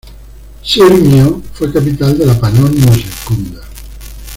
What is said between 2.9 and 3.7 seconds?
Secunda".